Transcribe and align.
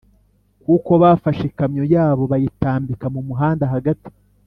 kuko 0.63 0.91
bafashe 1.01 1.43
ikamyo 1.49 1.83
yabo 1.93 2.23
bayitambika 2.31 3.05
mu 3.13 3.21
muhanda 3.27 3.65
hagati”. 3.75 4.09